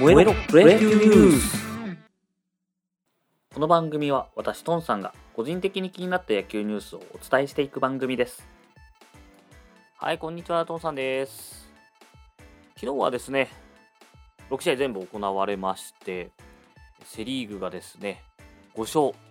[0.00, 1.58] 燃えろプロ野球ニュース
[3.52, 8.48] この番組は私トンさんが個人的に気になった野球ニュースをお伝えしていく番組です。
[9.98, 11.68] はいこんにちはトンさんです。
[12.76, 13.50] 昨日はですね
[14.48, 16.30] 6試合全部行われまして
[17.04, 18.22] セ・リーグがですね
[18.76, 18.80] 5
[19.10, 19.22] 勝。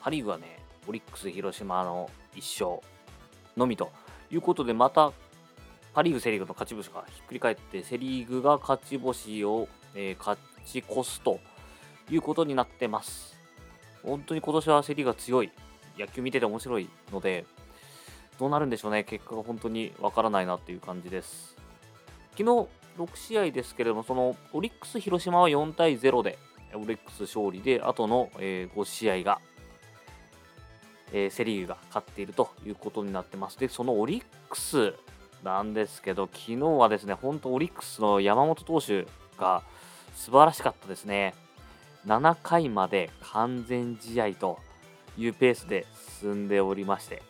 [0.00, 2.80] パ・リーグはねオリックス広島の1勝
[3.56, 3.90] のみと
[4.30, 5.12] いうことでまた
[5.96, 11.40] パ・リーグ、セ・リーグの勝ち星がひっくり返って、セ・リーグが勝ち星を、えー、勝ち越すと
[12.10, 13.36] いうことになってます。
[14.02, 15.50] 本当に今年はセ・リーが強い。
[15.98, 17.46] 野球見てて面白いので、
[18.38, 19.02] どうなるんでしょうね。
[19.02, 21.56] 結果が本当にわからないなっていう感じです。
[22.32, 22.68] 昨日
[22.98, 26.38] 6試合ですけれども、そのオリックス、広島は4対0で、
[26.74, 29.40] オリックス勝利で、あとの、えー、5試合が、
[31.12, 33.58] えー、セ・リーグが勝っているということになってます。
[33.58, 34.94] で、そのオリックス
[35.42, 39.06] なんですけど、昨日はですね、本当オリックスの山本投手
[39.38, 39.62] が
[40.16, 41.34] 素晴らしかったですね。
[42.06, 44.58] 7回まで完全試合と
[45.16, 45.86] いうペースで
[46.20, 47.22] 進んでおりまして、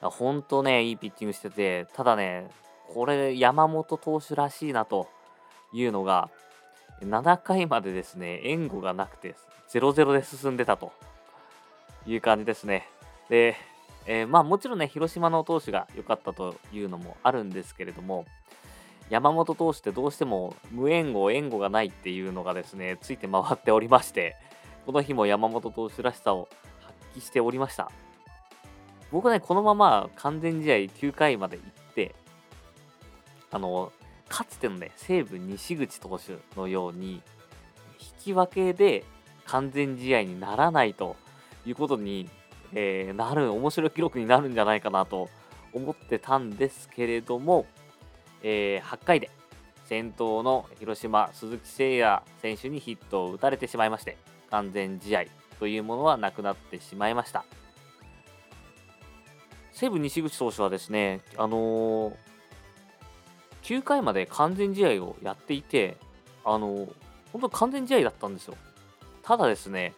[0.00, 2.48] 本当ね、いいピッチングしてて、ただね、
[2.92, 5.08] これ山本投手らしいなと
[5.72, 6.30] いうのが、
[7.02, 9.34] 7回までですね、援護がなくて、
[9.70, 10.92] 0-0で進んでたと
[12.06, 12.88] いう感じですね。
[13.28, 13.56] で、
[14.06, 18.24] えー、まあもちろんね、広島の投手が良かったというのもあるんですけれども、
[19.10, 24.36] 山本投手ってどうしても無援護、援護がないっていうのがですね、ついて回っておりまして、
[24.86, 26.48] この日も山本投手らしさを
[26.80, 27.90] 発揮しておりました。
[29.10, 32.14] 僕はね、このまま完全試合9回まで行って、
[33.50, 33.92] あの、
[34.28, 37.22] かつてのね、西武西口投手のように、
[37.98, 39.04] 引き分けで
[39.44, 41.16] 完全試合にならないと
[41.66, 42.30] いうことに
[42.72, 45.28] えー、なる、面白い記録になるんじゃないかなと
[45.72, 47.66] 思ってたんですけれども、
[48.42, 49.30] えー、8回で
[49.84, 54.16] 先頭の広島、鈴木誠也選手にヒットを打たれてしまいまして、
[54.50, 55.24] 完全試合
[55.58, 57.44] というものはなくなってしまいました。
[59.72, 62.14] 西武西口投手はですね、あのー、
[63.62, 65.96] 9回まで完全試合をやっていて、
[66.44, 66.92] あのー、
[67.32, 68.56] 本当完全試合だったんですよ。
[69.22, 69.94] ただですね、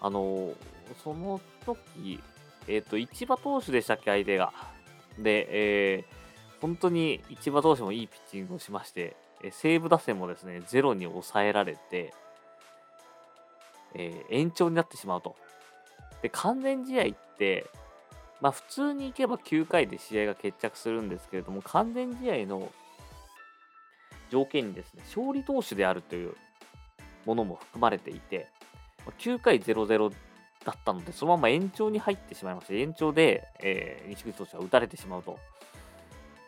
[0.00, 0.54] あのー、
[1.02, 2.20] その時、
[2.68, 4.52] えっ、と、市場投手でしたっけ、相手が。
[5.18, 6.19] で、えー、
[6.60, 12.12] 本当に市場投手もいいピッチングをしまして、え西武打線もですね、ゼロに抑えられて、
[13.94, 15.36] えー、延長になってしまうと。
[16.22, 17.66] で、完全試合って、
[18.40, 22.70] まあ普通にいけば9回で試合が決着するんですけれども、完全試合の
[24.30, 26.34] 条件にですね、勝利投手であるという
[27.24, 28.48] ものも含まれていて、
[29.18, 30.12] 9回0-0
[30.64, 35.38] だったので、そのまま延長に入ってしまいまして、延長で、えー、西口投手は打たれてしまうと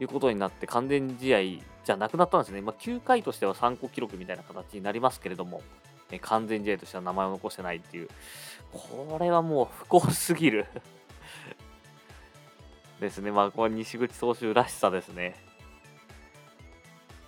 [0.00, 1.40] いうことになって、完全試合
[1.84, 2.60] じゃなくなったんですね。
[2.60, 5.62] まあ、9回としては参考記録みたいな形になりますけれども、
[6.10, 8.08] え、完全試合としては名前を残してないっていう、
[8.72, 10.66] これはもう不幸すぎる
[13.00, 13.30] ですね。
[13.30, 15.36] まあ、これは西口投手らしさですね。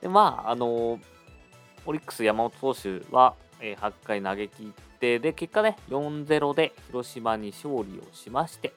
[0.00, 1.00] で、まあ、あの、
[1.86, 8.72] オリックス山本投手は、え、8回投げ切って、で、結果ね、4-0で広島に勝利をしまして、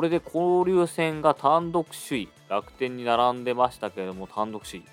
[0.00, 4.84] これで交流戦が単独首位、楽天に並んでましたけれども、単独首位。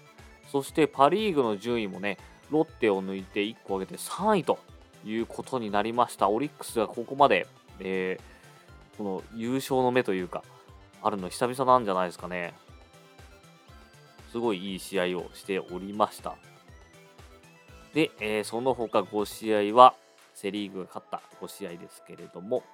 [0.52, 2.18] そしてパ・リーグの順位もね、
[2.52, 4.60] ロッテを抜いて1個上げて3位と
[5.06, 6.28] いうことになりました。
[6.28, 7.48] オリックスがここまで、
[7.80, 10.44] えー、この優勝の目というか、
[11.02, 12.54] あるの久々なんじゃないですかね。
[14.34, 16.36] すごいいい試合をしておりました。
[17.94, 19.94] で、えー、その他5試合は
[20.34, 22.66] セ・リーグが勝った5試合ですけれども、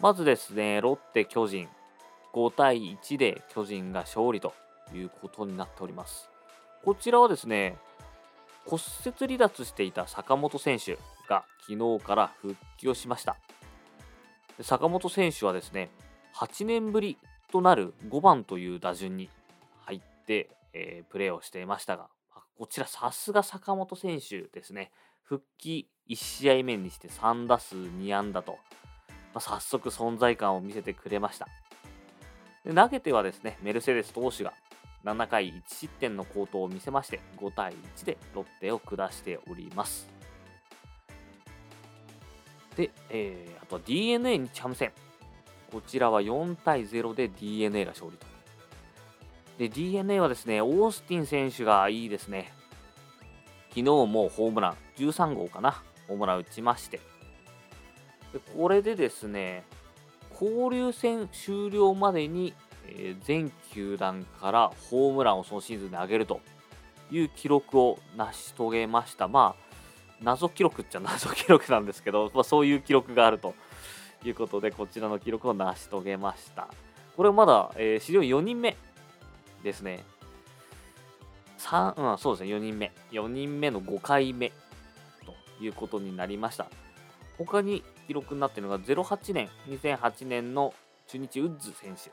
[0.00, 1.68] まずですね、ロッテ、巨人、
[2.32, 4.54] 5対1で巨人が勝利と
[4.94, 6.30] いうことになっております。
[6.84, 7.76] こちらはですね、
[8.64, 10.98] 骨折離脱していた坂本選手
[11.28, 13.36] が昨日から復帰をしました。
[14.60, 15.90] 坂本選手はですね、
[16.36, 17.18] 8年ぶり
[17.50, 19.28] となる5番という打順に
[19.84, 22.08] 入って、えー、プレーをしていましたが、
[22.56, 24.92] こちらさすが坂本選手ですね。
[25.24, 28.58] 復帰1試合目にして3打数2安打と、
[29.34, 31.48] まあ、早速存在感を見せてくれました
[32.64, 32.72] で。
[32.72, 34.52] 投げてはですね、メルセデス投手が
[35.04, 40.08] 7回1失点の好投を見せまして、5対1でロッテを下しております。
[42.76, 44.92] で、えー、あとは DNA 日ハム戦。
[45.72, 48.26] こちらは4対0で DNA が勝利と。
[49.58, 52.52] で、DNA はですね、オースティン選手がいいですね。
[53.70, 57.00] 昨日もホームラン、13号かな、ホームラン打ちまして。
[58.32, 59.64] でこれでですね、
[60.40, 62.54] 交流戦終了までに、
[62.86, 66.40] えー、全球団からホームランをそのシーズンで上げると
[67.10, 69.28] いう記録を成し遂げました。
[69.28, 69.68] まあ
[70.22, 73.54] 謎記録っちゃ 謎記録なんですけど、まあ、そういう記録があると
[74.24, 76.68] いうことでこちらの記録を成し遂げました。
[77.16, 78.76] これはまだ、えー、史上4人目
[79.62, 80.04] ですね。
[81.58, 82.92] 3、うん、そうですね4人目。
[83.10, 84.52] 4人目の5回目
[85.24, 86.66] ということになりました。
[87.36, 90.74] 他に記録になっているのが08年2008年の
[91.06, 92.10] 中日ウッズ選手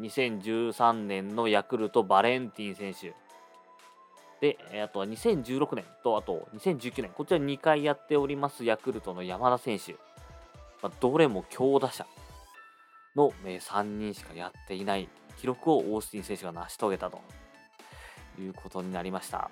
[0.00, 3.14] 2013年のヤクルトバレンティン選手
[4.40, 9.92] で、あとは2016年と、あと2019年、こちら2回やっておりますヤクルトの山田選手。
[10.82, 12.06] まあ、どれも強打者
[13.16, 15.08] の3人しかやっていない
[15.40, 17.22] 記録をオースティン選手が成し遂げたと
[18.38, 19.50] いうことになりました。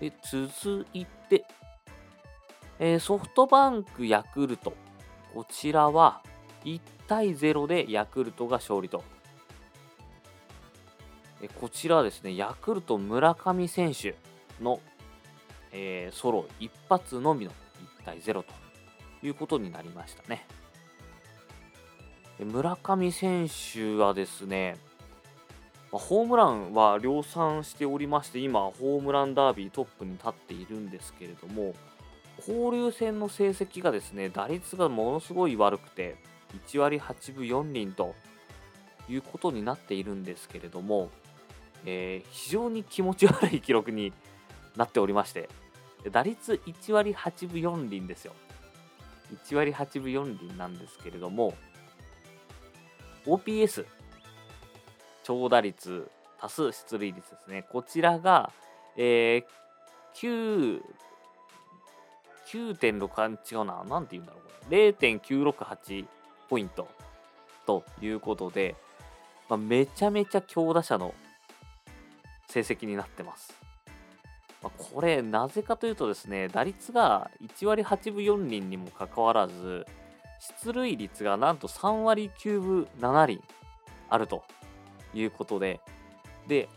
[0.00, 1.44] で続いて、
[2.78, 4.74] えー、ソフトバンク、ヤクルト。
[5.34, 6.22] こちらは
[6.64, 9.04] 1対0でヤクルトが勝利と
[11.42, 14.16] えこちらはですね、ヤクルト村上選手
[14.60, 14.80] の、
[15.72, 18.54] えー、ソロ一発のみの1対0と
[19.22, 20.46] いうことになりましたね。
[22.38, 24.76] 村上選手はですね、
[25.90, 31.74] ホームランは量産しておりまして、今、ホームランダービートップに立っているんですけれども、
[32.38, 36.16] 交流戦の成績がですね、打率がものすごい悪くて、
[36.68, 38.14] 1割8分4厘と
[39.08, 41.10] いうことになっているんですけれども、
[41.84, 44.12] えー、非常に気持ち悪い記録に
[44.76, 45.48] なっておりまして、
[46.10, 48.32] 打率1割8分4厘ですよ。
[49.46, 51.54] 1割8分4厘なんですけれども、
[53.26, 53.86] OPS、
[55.24, 56.08] 長打率、
[56.40, 57.64] 多数出塁率ですね。
[57.70, 58.52] こちらが、
[58.96, 59.44] えー、
[60.14, 60.82] 9、
[62.56, 64.88] 9.6、違うな、なんて言うんだろう、これ。
[64.90, 66.06] 0.968
[66.48, 66.88] ポイント
[67.66, 68.76] ということで、
[69.48, 71.14] まあ、めちゃめちゃ強打者の
[72.48, 73.54] 成績になってます。
[74.62, 79.86] まあ、これ、なぜかというとですね、打率が1割8分4厘にもかかわらず、
[80.64, 83.42] 出塁率がなんと3割9分7厘
[84.08, 84.44] あると
[85.14, 85.80] いうことで、
[86.46, 86.68] で、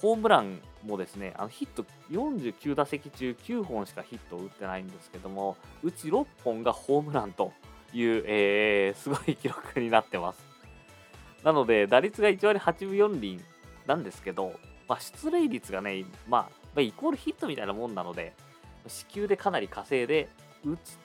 [0.00, 7.52] ホームランもですね、あのヒット49打席中9本しかヒットを打ってないんですけども、うち6本がホームランと
[7.92, 10.50] いう、えー、すごい記録になってます。
[11.44, 13.40] なので、打率が1割8分4厘
[13.86, 14.54] なんですけど、
[14.88, 18.34] まあ、出塁率がね、まあ、イコールヒットみたいなもんなので、
[18.86, 20.28] 支給でかなり稼いで
[20.64, 20.98] 打つ、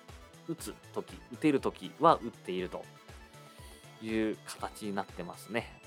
[0.47, 2.83] 打つ時、打てる時は打っていると
[4.01, 5.81] いう形になってますね。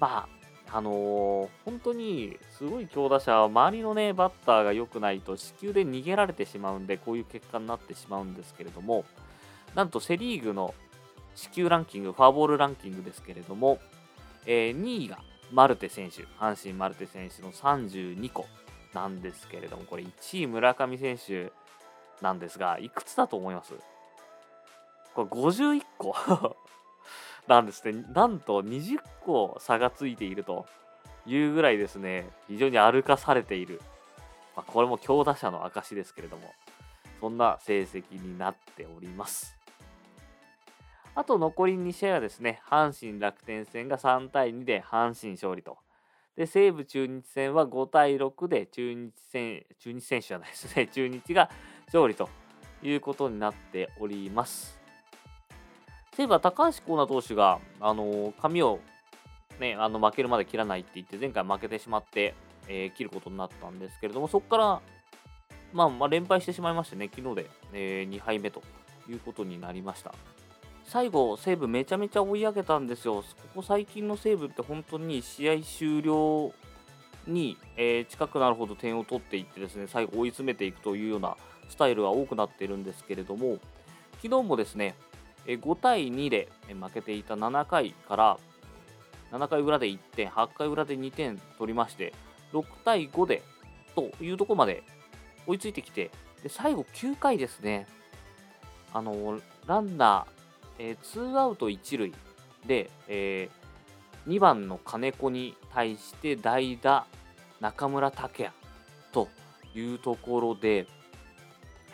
[0.00, 9.04] まあ、あのー、本当にすごい強打者は周りのね、バッターが良くないと死球で逃げられてしまうんで、こういう結果になってしまうんですけれども、
[9.74, 10.74] なんとセ・リーグの
[11.34, 13.78] 死球ランキング、ファーボールランキングですけれども、
[14.46, 15.18] えー、2位が
[15.52, 18.46] マルテ選手、阪神マルテ選手の32個
[18.92, 21.52] なんですけれども、これ1位村上選手
[22.20, 23.74] なんですが、いくつだと思います？
[25.14, 26.56] これ51個
[27.46, 28.04] なんですね。
[28.12, 30.66] なんと20個差がついていると
[31.26, 33.80] いうぐらいですね、非常に歩かされている。
[34.56, 36.52] まあ、これも強打者の証ですけれども、
[37.20, 39.56] そんな成績になっております。
[41.16, 45.78] あと残り2試合はですね、阪神楽天戦が3対2で阪神勝利と。
[46.36, 51.50] で、西武中日戦は5対6で中日戦、中日選手じゃないですね、中日が
[51.86, 52.28] 勝利と
[52.82, 54.83] いうことになっております。
[56.16, 58.78] 西武は高橋光成投手が、あのー、髪を
[59.58, 62.34] ね、あの負けるまで切らないって言って、前回負けてしまって、
[62.68, 64.80] えー、切ることになったんですけれども、そこから、
[65.72, 68.62] まあ、まあ、連敗してしまいましてね、昨日で、えー、2敗目と
[69.08, 70.14] いうことになりました。
[70.84, 73.16] 最後、西武めちゃめちゃ追い上げたんですよ。
[73.16, 73.24] こ
[73.56, 76.52] こ最近の西武って本当に試合終了
[77.26, 81.36] に、えー、近くなるほど点を取っていってですね、最後追い詰めていくというような
[81.68, 83.58] スタイルが多くなっているんですけれども、
[84.22, 84.94] 昨日もですね、
[85.46, 88.38] 5対2で負けていた7回から
[89.32, 92.12] 7回裏で1点、8回裏で2点取りまして、
[92.52, 93.42] 6対5で
[93.94, 94.82] というところまで
[95.46, 96.10] 追いついてきて、
[96.42, 97.86] で最後9回ですね、
[98.92, 100.34] あのランナー
[100.78, 102.12] えー、ツーアウト1塁
[102.66, 107.06] で、えー、2番の金子に対して代打
[107.60, 108.50] 中村剛也
[109.12, 109.28] と
[109.74, 110.86] いうところで、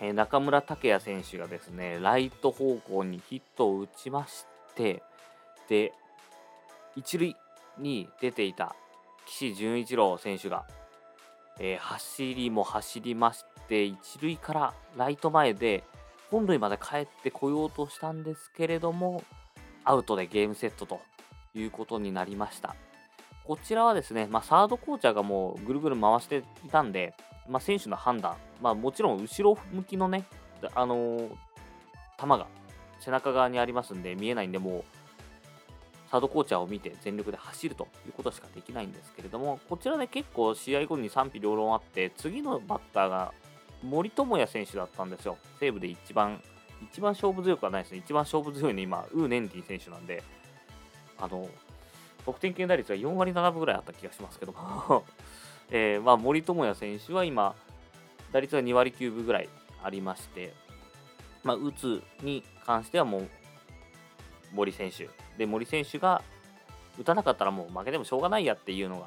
[0.00, 5.02] え、中村剛也選手がですねライト方向にヒットを打ちまして
[5.69, 5.92] で
[6.97, 7.37] 1塁
[7.78, 8.75] に出ていた
[9.26, 10.64] 岸潤一郎選手が、
[11.59, 15.85] えー、走りも走りまして1塁からライト前で
[16.30, 19.25] 本塁まで帰ってこようとしたんですけれども、
[19.85, 21.00] アウトでゲームセットと
[21.54, 22.76] いうことになりました。
[23.50, 27.14] こちらはですね、まあ、サードコーチャーがもうぐるぐる回していたんで、
[27.49, 30.25] まあ、選手の判断、まあ、もちろん後ろ向きのね、
[30.73, 31.28] あのー、
[32.16, 32.47] 球が
[33.00, 34.85] 背中側にありますんで見えないんで、もう
[36.12, 43.33] サードコーチャーを見て全力で走るということしかできないんですけれども、こちらで結構試合後に賛否両論あって、次のバッターが
[43.83, 45.38] 森友哉選手だったんですよ。
[45.59, 46.40] 西武で一番、
[46.92, 47.99] 一番勝負強くはないですね。
[47.99, 50.23] 一番勝負強いの今、ウー・ネンディ選手なんで、
[51.19, 51.49] あの、
[52.25, 55.05] 得点圏打率が4割7分ぐらいあった気がしますけども。
[55.73, 57.55] えー、まあ、森友哉選手は今、
[58.33, 59.49] 打率が2割9分ぐらい
[59.85, 60.53] ありまして、
[61.45, 63.29] まあ、打つに関してはもう
[64.53, 65.09] 森選手。
[65.39, 66.23] で森選手が
[66.99, 69.07] 打たなかったらもう負けてもしょうがないやっていうのが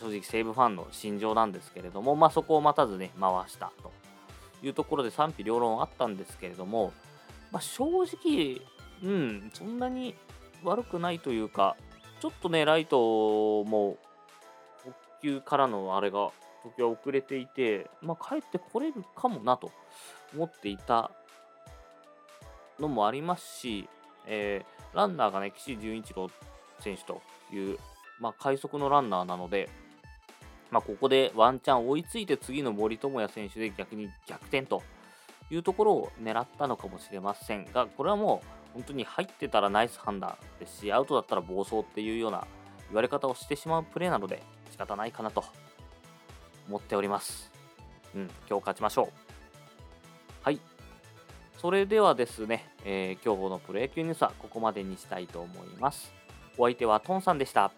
[0.00, 3.90] 正直西武ファンの心情なんですけれども、まあ、そこを待たずね回したと
[4.62, 6.92] いうところで賛否両論あったんですけれども、
[7.50, 8.60] まあ、正直、
[9.02, 10.14] うん、そんなに
[10.62, 11.76] 悪くないというか
[12.20, 13.96] ちょっとねライトも
[14.84, 16.30] 補給からのあれが
[16.62, 19.70] 時は遅れていて、まあ、帰ってこれるかもなと
[20.34, 21.10] 思っていた
[22.78, 23.88] のもありますし、
[24.26, 26.30] えー、ランナーがね、岸潤一郎
[26.80, 27.22] 選手と
[27.52, 27.78] いう、
[28.20, 29.68] まあ、快速のランナーなので、
[30.70, 34.82] まあ、ここでワンチャン追いついて次の森友哉選手で逆に逆転と
[35.50, 42.46] いうところを狙ったのかもしれませんが、これはもう本当に入ってたらナイス判断ですし、アウトだったら暴走っていうような
[42.88, 45.44] 言われ方をしてしまうプレーなので仕方ないかなと
[46.68, 47.50] 思っております。
[48.14, 49.08] うん、今日勝ちましょう。
[50.42, 50.60] はい。
[51.58, 56.12] それではですね、えー、今日のプロ野球ニュースはここまでにしたいと思います。
[56.56, 57.72] お相手はトンさんでした。